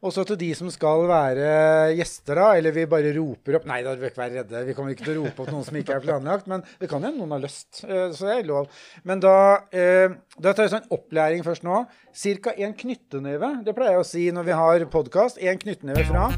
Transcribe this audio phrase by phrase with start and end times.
[0.00, 1.48] Og så til de som skal være
[1.92, 4.62] gjester, da, eller vi bare roper opp Nei, da bør ikke være redde.
[4.64, 7.04] Vi kommer ikke til å rope opp noen som ikke er planlagt, men det kan
[7.04, 7.82] hende noen har lyst.
[7.84, 8.70] eh, Så det er lov.
[9.04, 9.34] Men da,
[9.76, 10.08] eh,
[10.40, 11.82] da tar vi sånn opplæring først nå.
[12.16, 13.50] Cirka en knytteneve.
[13.66, 15.36] Det pleier jeg å si når vi har podkast.
[15.44, 16.30] En knytteneve fra.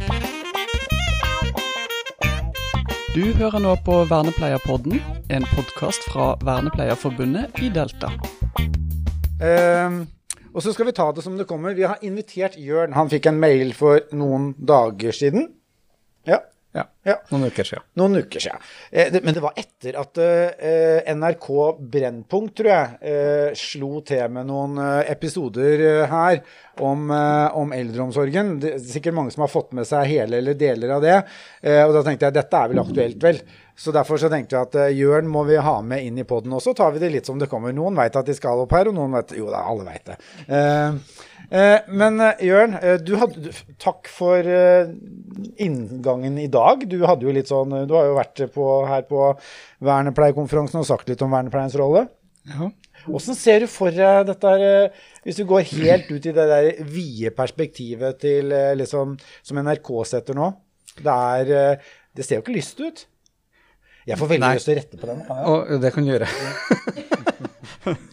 [3.14, 4.98] Du hører nå på Vernepleierpodden,
[5.30, 8.10] en podkast fra Vernepleierforbundet i Delta.
[9.38, 10.02] Eh,
[10.52, 11.74] og så skal vi ta det som det kommer.
[11.74, 12.94] Vi har invitert Jørn.
[12.96, 15.50] Han fikk en mail for noen dager siden.
[16.28, 16.42] Ja.
[16.72, 16.86] Ja.
[17.04, 17.18] ja.
[17.28, 17.84] Noen uker siden.
[18.00, 18.62] Noen uker siden.
[18.90, 21.48] Eh, det, men det var etter at eh, NRK
[21.92, 26.40] Brennpunkt, tror jeg, eh, slo til med noen eh, episoder eh, her
[26.80, 28.54] om, eh, om eldreomsorgen.
[28.62, 31.18] Det er sikkert mange som har fått med seg hele eller deler av det.
[31.60, 33.44] Eh, og da tenkte jeg dette er vel aktuelt, vel.
[33.82, 36.54] Så derfor så tenkte jeg at eh, Jørn må vi ha med inn i poden
[36.54, 36.74] også.
[36.78, 37.74] tar vi det litt som det kommer.
[37.74, 40.18] Noen veit at de skal opp her, og noen vet Jo da, alle veit det.
[40.46, 41.00] Uh,
[41.50, 43.50] uh, men Jørn, du hadde,
[43.82, 44.92] takk for uh,
[45.66, 46.86] inngangen i dag.
[46.86, 49.32] Du hadde jo litt sånn Du har jo vært på, her på
[49.82, 52.06] vernepleiekonferansen og sagt litt om vernepleiens rolle.
[52.46, 52.70] Ja.
[53.02, 56.84] Hvordan ser du for deg dette her, hvis du går helt ut i det der
[56.86, 60.52] vide perspektivet til liksom, som NRK setter nå?
[61.02, 61.80] Det er
[62.14, 63.08] Det ser jo ikke lyst ut.
[64.06, 64.54] Jeg får veldig Nei.
[64.58, 65.20] lyst til å rette på den.
[65.52, 66.28] Og det kan du gjøre.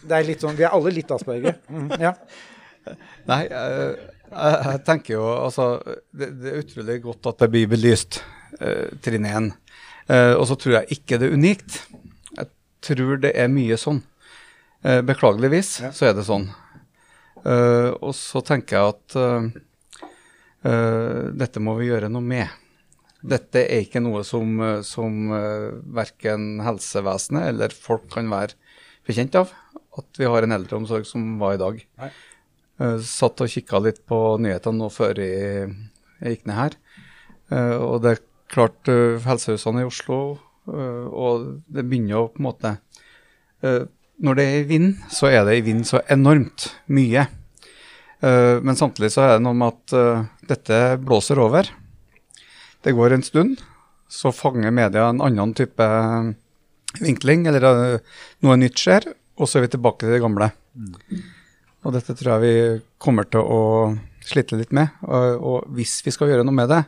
[0.09, 1.59] Det er litt sånn, Vi er alle litt asperger.
[1.69, 2.11] Mm, ja.
[3.29, 3.91] Nei, eh,
[4.31, 5.65] jeg, jeg tenker jo altså
[6.09, 8.21] det, det er utrolig godt at det blir belyst,
[8.61, 9.51] uh, trinn én.
[10.09, 11.77] Eh, og så tror jeg ikke det er unikt.
[12.33, 12.49] Jeg
[12.89, 14.01] tror det er mye sånn.
[14.81, 15.91] Eh, beklageligvis Ja.
[15.93, 16.47] så er det sånn.
[17.45, 19.55] Eh, og så tenker jeg at
[21.39, 22.49] dette må vi gjøre noe med.
[23.19, 28.55] Dette er ikke noe som, eh, som uh, verken helsevesenet eller folk kan være
[29.07, 29.51] bekjent av.
[29.99, 31.81] At vi har en eldreomsorg som var i dag.
[31.99, 32.11] Nei.
[32.79, 35.71] Eh, satt og kikka litt på nyhetene nå før jeg,
[36.21, 36.77] jeg gikk ned her.
[37.51, 38.91] Eh, og det er klart,
[39.25, 40.19] helsehusene i Oslo,
[40.71, 42.71] eh, og det begynner å på en måte
[43.65, 43.83] eh,
[44.19, 47.27] Når det er i vind, så er det i vind så enormt mye.
[48.19, 51.69] Eh, men samtidig så er det noe med at eh, dette blåser over.
[52.83, 53.63] Det går en stund,
[54.09, 55.87] så fanger media en annen type
[56.99, 58.13] vinkling, eller eh,
[58.45, 59.09] noe nytt skjer,
[59.39, 60.49] og så er vi tilbake til det gamle.
[61.85, 63.61] Og dette tror jeg vi kommer til å
[64.25, 64.91] slite litt med.
[65.07, 66.81] Og, og hvis vi skal gjøre noe med det,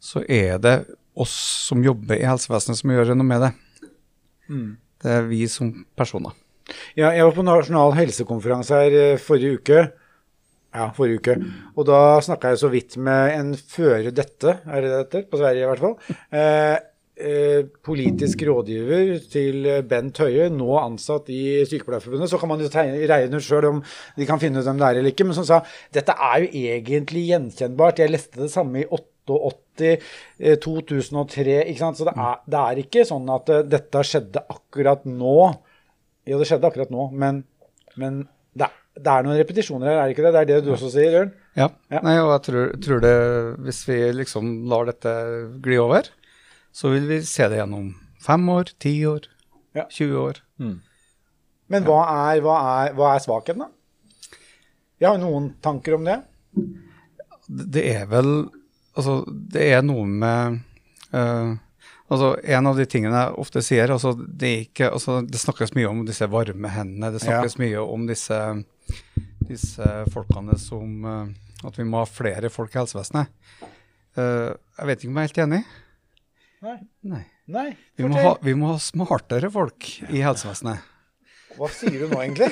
[0.00, 0.76] så er det
[1.20, 1.34] oss
[1.68, 3.52] som jobber i helsevesenet som gjør noe med det.
[5.04, 6.32] Det er vi som personer.
[6.96, 9.84] Ja, jeg var på Nasjonal helsekonferanse her eh, forrige uke.
[10.74, 11.34] Ja, forrige uke.
[11.78, 15.22] Og da snakka jeg så vidt med en føre dette, er det dette.
[15.30, 15.94] På Sverige i hvert fall.
[16.34, 16.74] Eh,
[17.14, 22.32] eh, politisk rådgiver til Bent Høie, nå ansatt i Sykepleierforbundet.
[22.32, 23.80] Så kan man jo regne ut sjøl om
[24.18, 25.28] de kan finne ut hvem det er eller ikke.
[25.28, 25.62] Men som sa
[25.94, 28.02] dette er jo egentlig gjenkjennbart.
[28.02, 29.94] Jeg leste det samme i 88,
[30.40, 31.60] eh, 2003.
[31.70, 32.02] ikke sant?
[32.02, 35.38] Så det er, det er ikke sånn at eh, dette skjedde akkurat nå.
[36.26, 37.44] Jo, det skjedde akkurat nå, men,
[38.00, 38.24] men
[38.58, 40.32] det, det er noen repetisjoner her, er det ikke det?
[40.34, 41.32] Det er det du også sier, Jørn?
[41.58, 41.68] Ja.
[41.90, 42.00] Ja.
[42.06, 43.14] Nei, og jeg tror, tror det
[43.66, 45.12] Hvis vi liksom lar dette
[45.64, 46.08] gli over,
[46.74, 49.26] så vil vi se det gjennom fem år, ti år,
[49.74, 49.84] Ja.
[49.90, 50.38] 20 år.
[50.62, 52.00] Men hva
[52.30, 54.36] er, hva er, hva er svakheten, da?
[55.02, 56.20] Jeg har jo noen tanker om det.
[57.74, 58.30] Det er vel
[58.94, 60.60] Altså, det er noe med
[61.10, 61.48] eh,
[62.14, 65.90] Altså, En av de tingene jeg ofte sier altså, Det ikke, altså, det snakkes mye
[65.90, 67.12] om disse varme hendene.
[67.14, 68.40] Det snakkes mye om disse,
[69.50, 73.30] disse folkene som eh, At vi må ha flere folk i helsevesenet.
[74.14, 75.62] Uh, jeg vet ikke om jeg er helt enig.
[76.64, 76.76] Nei.
[77.10, 77.24] Nei.
[77.44, 80.93] Nei, Vi må, ha, vi må ha smartere folk i helsevesenet.
[81.54, 82.48] Hva sier du nå, egentlig?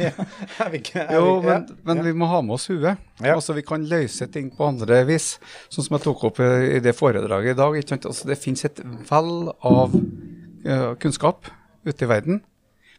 [0.00, 0.12] ja,
[0.64, 1.76] er vi ikke, er Jo, vi, men, ja.
[1.90, 3.02] men vi må ha med oss huet.
[3.20, 5.34] Altså, vi kan løse ting på andre vis.
[5.72, 7.76] Sånn som jeg tok opp i det foredraget i dag.
[7.98, 8.80] Altså, det finnes et
[9.10, 11.50] vell av uh, kunnskap
[11.86, 12.40] ute i verden,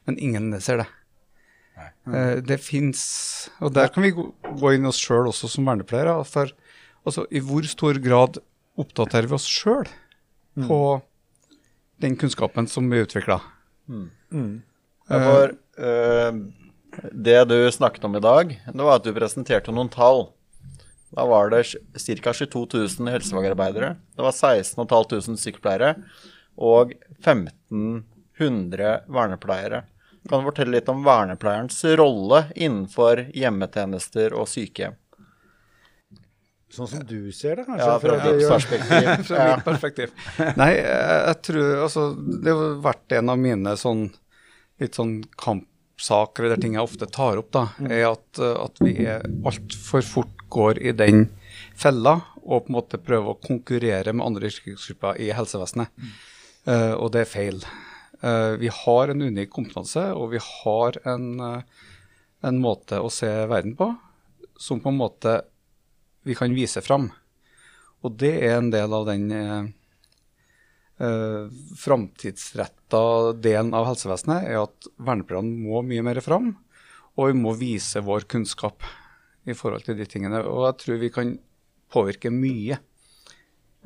[0.07, 0.87] men ingen ser det.
[2.07, 3.01] Uh, det fins
[3.61, 4.23] Og der kan vi gå,
[4.57, 6.15] gå inn oss sjøl også som vernepleiere.
[6.29, 6.53] For
[7.03, 8.41] altså, i hvor stor grad
[8.77, 9.89] oppdaterer vi oss sjøl
[10.57, 10.81] på
[12.01, 13.41] den kunnskapen som vi utvikla?
[15.07, 16.31] Ja, for uh,
[17.11, 20.27] det du snakket om i dag, det var at du presenterte noen tall.
[21.15, 22.33] Da var det ca.
[22.33, 22.67] 22
[22.99, 23.95] 000 helsefagarbeidere.
[24.15, 25.95] Det var 16 500 sykepleiere
[26.57, 26.91] og
[27.23, 29.83] 1500 vernepleiere.
[30.27, 34.97] Kan du fortelle litt om vernepleierens rolle innenfor hjemmetjenester og sykehjem?
[36.73, 37.87] Sånn som du ser det, kanskje?
[37.87, 39.09] Ja, fra, fra ditt perspektiv.
[39.29, 39.55] fra Ja.
[39.55, 40.13] mitt perspektiv.
[40.59, 42.03] Nei, jeg, jeg tror altså
[42.43, 44.07] Det har vært en av mine sånn
[44.77, 48.93] litt sånn kampsaker, eller ting jeg ofte tar opp, da, er at, eh, at vi
[49.09, 51.29] altfor fort går i den
[51.73, 55.89] fella og på en måte prøver å konkurrere med andre yrkesgrupper i helsevesenet.
[56.67, 57.65] Eh, og det er feil.
[58.17, 61.83] Uh, vi har en unik kompetanse, og vi har en, uh,
[62.47, 63.91] en måte å se verden på
[64.57, 65.35] som på en måte
[66.27, 67.09] vi kan vise fram.
[68.05, 69.69] Og det er en del av den eh,
[71.03, 76.53] eh, framtidsretta delen av helsevesenet, er at vernepleierne må mye mer fram.
[77.17, 78.85] Og vi må vise vår kunnskap
[79.47, 80.43] i forhold til de tingene.
[80.45, 81.33] Og jeg tror vi kan
[81.93, 82.77] påvirke mye.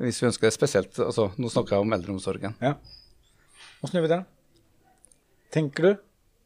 [0.02, 0.98] Hvis vi ønsker det spesielt.
[1.00, 2.58] Altså, nå snakker jeg om eldreomsorgen.
[2.60, 2.74] Ja.
[3.82, 4.22] Åssen gjør vi det?
[5.54, 5.92] Tenker du?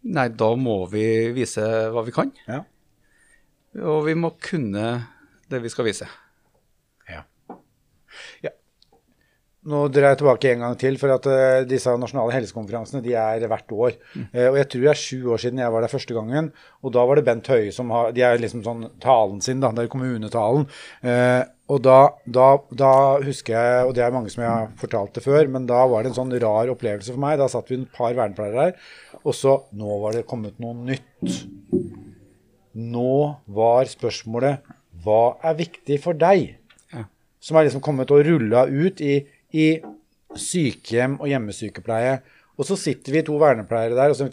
[0.07, 2.31] Nei, da må vi vise hva vi kan.
[2.47, 2.63] Ja.
[3.83, 4.87] Og vi må kunne
[5.53, 6.09] det vi skal vise.
[7.11, 7.25] Ja.
[8.45, 8.53] ja.
[9.67, 13.47] Nå drar jeg tilbake en gang til, for at uh, disse nasjonale helsekonferansene de er
[13.51, 13.97] hvert år.
[14.15, 14.29] Mm.
[14.31, 16.53] Uh, og jeg tror det er sju år siden jeg var der første gangen.
[16.87, 19.73] Og da var det Bent Høie som har De er liksom sånn talen sin, da.
[19.75, 20.69] Det er kommunetalen.
[21.03, 21.99] Uh, og da,
[22.31, 22.47] da,
[22.79, 22.93] da,
[23.27, 26.05] husker jeg, og det er mange som jeg har fortalt det før, men da var
[26.05, 27.41] det en sånn rar opplevelse for meg.
[27.41, 28.93] Da satt vi et par vernepleiere der,
[29.25, 31.41] og så Nå var det kommet noe nytt.
[32.77, 33.17] Nå
[33.57, 34.76] var spørsmålet
[35.07, 36.57] Hva er viktig for deg?
[36.93, 37.07] Ja.
[37.41, 39.21] Som er liksom kommet og rulla ut i
[39.55, 39.67] i
[40.37, 42.19] sykehjem og hjemmesykepleie.
[42.57, 44.29] Og så sitter vi to vernepleiere der og så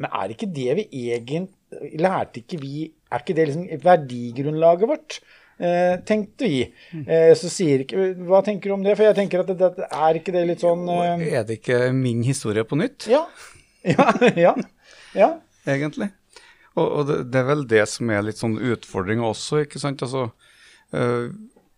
[0.00, 5.20] Men er ikke det vi egentlig Lærte ikke vi Er ikke det liksom verdigrunnlaget vårt?
[5.60, 6.60] Eh, tenkte vi.
[7.04, 8.96] Eh, så sier ikke Hva tenker du om det?
[8.96, 11.26] For jeg tenker at det, det er ikke det litt sånn eh...
[11.36, 13.06] Er det ikke min historie på nytt?
[13.10, 13.26] Ja.
[13.84, 14.10] Ja.
[14.36, 14.54] ja.
[15.16, 15.28] ja.
[15.68, 16.10] Egentlig.
[16.80, 20.02] Og, og det, det, er vel det som er litt sånn utfordringa også, ikke sant.
[20.06, 20.30] Altså,
[20.96, 21.30] øh,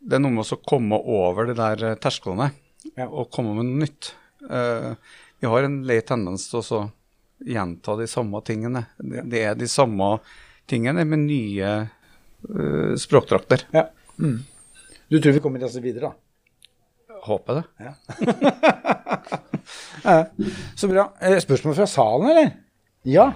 [0.02, 2.50] det er noe med å komme over de der tersklene
[2.96, 3.06] ja.
[3.06, 4.14] og komme med noe nytt.
[4.42, 4.94] Uh,
[5.38, 6.80] vi har en lei tendens til å
[7.46, 8.84] gjenta de samme tingene.
[8.98, 10.16] Det, det, er de samme
[10.70, 13.68] tingene med nye uh, språkdrakter.
[13.74, 13.86] Ja.
[14.18, 14.40] Mm.
[15.12, 17.18] Du tror vi kommer til oss videre, da?
[17.22, 17.64] Håper det.
[17.78, 17.92] Ja.
[20.02, 20.18] ja.
[20.74, 21.06] Så bra.
[21.20, 22.54] Eh, spørsmål fra salen, eller?
[23.06, 23.28] Ja.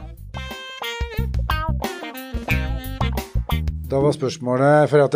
[3.86, 5.06] Da var spørsmålet fra,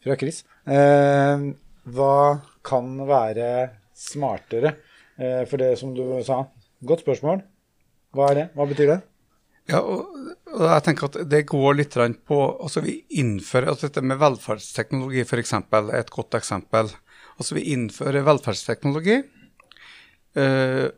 [0.00, 0.40] fra Chris.
[0.64, 1.42] Eh,
[1.92, 2.14] hva
[2.64, 3.48] kan være
[3.92, 4.72] smartere?
[5.20, 6.38] Eh, for det som du sa,
[6.80, 7.42] godt spørsmål.
[8.16, 8.46] Hva er det?
[8.56, 8.98] Hva betyr det?
[9.68, 10.08] Ja, og,
[10.48, 11.94] og jeg tenker at Det går litt
[12.26, 15.52] på altså Vi innfører altså dette med velferdsteknologi f.eks.
[15.60, 16.88] er et godt eksempel.
[17.36, 19.20] Altså Vi innfører velferdsteknologi
[20.40, 20.88] eh,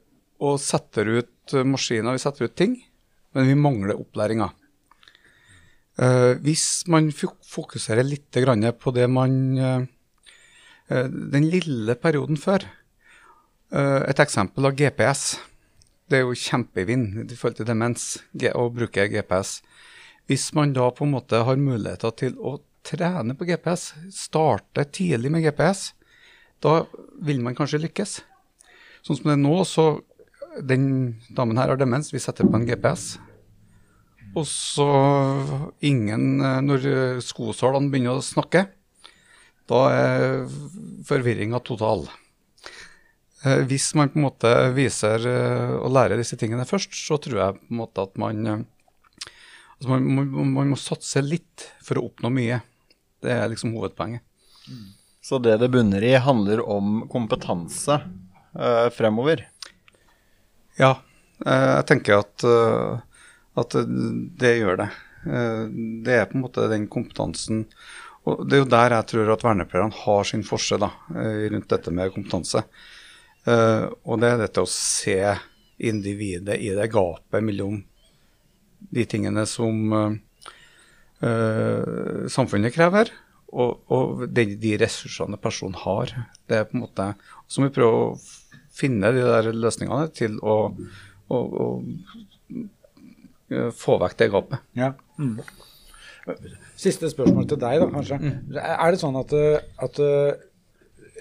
[0.42, 2.78] og setter ut maskiner, vi setter ut ting,
[3.34, 4.52] men vi mangler opplæringa.
[6.00, 8.30] Eh, hvis man fokuserer litt
[8.80, 9.82] på det man eh,
[10.92, 12.68] Eh, den lille perioden før
[13.72, 15.38] Et eksempel av GPS.
[16.04, 18.18] Det er jo kjempevind i forhold til demens
[18.52, 19.62] å bruke GPS.
[20.28, 25.32] Hvis man da på en måte har muligheter til å trene på GPS, starte tidlig
[25.32, 25.94] med GPS,
[26.60, 26.84] da
[27.16, 28.18] vil man kanskje lykkes.
[29.00, 30.02] Sånn som det er nå, så
[30.60, 33.16] Den damen her har demens, vi setter på en GPS.
[34.32, 34.88] Og så
[35.84, 38.66] ingen eh, Når skosålene begynner å snakke,
[39.70, 40.26] da er
[41.06, 42.06] forvirringa total.
[43.42, 47.38] Eh, hvis man på en måte viser og eh, lærer disse tingene først, så tror
[47.40, 49.30] jeg på en måte at man, eh,
[49.76, 52.60] altså man, man, man må satse litt for å oppnå mye.
[53.22, 54.22] Det er liksom hovedpoenget.
[55.22, 59.46] Så det det bunner i, handler om kompetanse eh, fremover?
[60.78, 60.96] Ja,
[61.42, 62.44] jeg tenker at,
[63.58, 63.76] at
[64.40, 64.88] det gjør det.
[65.22, 67.66] Det er på en måte den kompetansen
[68.22, 71.66] og Det er jo der jeg tror at vernepleierne har sin forse da, eh, rundt
[71.72, 72.62] dette med kompetanse.
[74.06, 75.16] Og det er dette å se
[75.82, 77.80] individet i det gapet mellom
[78.94, 79.74] de tingene som
[81.18, 83.10] samfunnet krever,
[83.52, 86.14] og, og de, de, ressursene personen har.
[86.48, 87.08] Det er på en måte,
[87.46, 88.20] Så må vi prøve å
[88.72, 90.56] finne de der løsningene til å,
[91.28, 91.66] å, å
[93.76, 94.64] få vekk det gapet.
[94.78, 94.92] Ja.
[95.18, 95.38] Mm.
[96.78, 98.18] Siste spørsmål til deg, da, kanskje.
[98.22, 98.58] Mm.
[98.62, 99.32] Er det sånn at,
[99.86, 99.98] at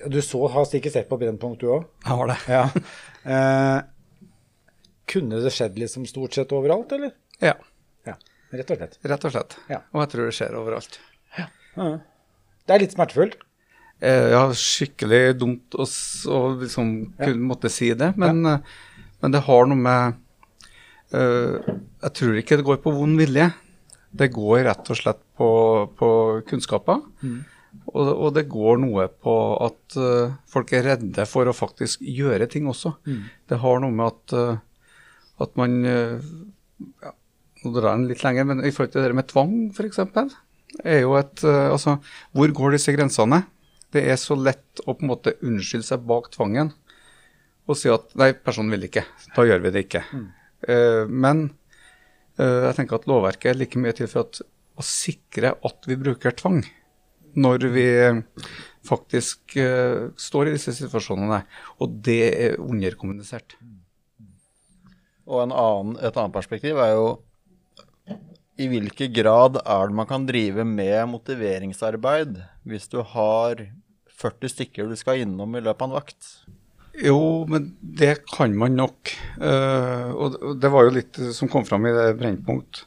[0.10, 1.90] Du så, har sikkert sett på Brennpunkt, du òg?
[2.06, 2.38] Jeg har det.
[2.50, 2.64] Ja.
[3.22, 3.80] Eh,
[5.12, 7.12] kunne det skjedd liksom stort sett overalt, eller?
[7.44, 7.54] Ja.
[8.08, 8.16] ja.
[8.56, 8.98] Rett og slett.
[9.12, 9.58] Rett og slett.
[9.70, 9.84] Ja.
[9.94, 10.98] Og jeg tror det skjer overalt.
[11.38, 11.48] Ja.
[12.66, 13.38] Det er litt smertefullt?
[14.02, 15.86] Eh, ja, skikkelig dumt å,
[16.64, 18.14] liksom kunne måtte si det.
[18.18, 20.21] Men, men, det har noe med
[21.12, 23.50] Jeg tror ikke det går på vond vilje.
[24.12, 25.50] Det går rett og slett på,
[25.98, 26.10] på
[26.48, 27.02] kunnskaper.
[27.24, 27.40] Mm.
[27.92, 32.50] Og, og, det går noe på at uh, folk er redde for å faktisk gjøre
[32.52, 32.94] ting også.
[33.08, 33.22] Mm.
[33.48, 36.32] Det har noe med at, uh, at man uh,
[37.04, 37.14] ja,
[37.64, 40.02] nå drar den litt lenger, men i forhold til det med tvang, f.eks.,
[40.88, 41.98] er jo et eh, Altså,
[42.32, 43.42] hvor går disse grensene?
[43.92, 46.72] Det er så lett å på en måte unnskylde seg bak tvangen
[47.68, 49.04] og si at nei, personen vil ikke.
[49.36, 50.02] Da gjør vi det ikke.
[50.16, 50.24] Mm.
[50.68, 51.48] Uh, men
[52.40, 54.42] uh, jeg tenker at lovverket er like mye til for at,
[54.78, 56.62] å sikre at vi bruker tvang
[57.32, 57.88] når vi
[58.88, 61.44] faktisk uh, står i disse situasjonene.
[61.80, 63.56] Og det er underkommunisert.
[65.32, 67.12] Og annen, et annet perspektiv er jo
[68.62, 72.36] i hvilken grad er det man kan drive med motiveringsarbeid
[72.68, 73.64] hvis du har
[74.22, 76.28] 40 stykker du skal innom i løpet av en vakt?
[76.94, 79.12] Jo, men det kan man nok.
[79.42, 82.84] Uh, og det var jo litt som kom fram i det Brennpunkt.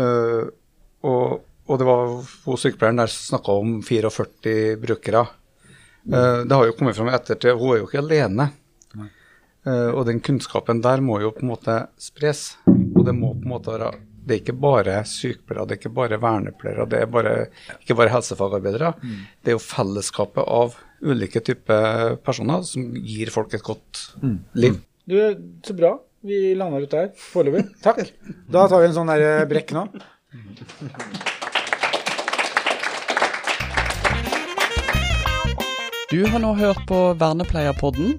[0.00, 0.48] Uh,
[1.06, 2.06] og, og, det var
[2.46, 5.26] hun sykepleieren der som snakka om 44 brukere.
[6.08, 8.52] Uh, det har jo kommet fram etter til Hun er jo ikke alene.
[9.66, 12.52] og den kunnskapen der må jo på en måte spres.
[12.66, 15.94] Og det må på en måte være det er ikke bare sykepleiere, det er ikke
[15.94, 17.34] bare vernepleiere, det er bare,
[17.78, 18.88] ikke bare helsefagarbeidere.
[18.98, 19.20] Mm.
[19.38, 24.36] Det er jo fellesskapet av ulike typer personer som gir folk et godt mm.
[24.62, 24.78] liv.
[25.06, 25.16] Du,
[25.64, 25.96] Så bra.
[26.26, 27.68] Vi lander ut der foreløpig.
[27.84, 28.00] Takk.
[28.50, 29.86] Da tar vi en sånn der eh, brekk nå.
[36.10, 38.18] Du har nå hørt på Vernepleierpodden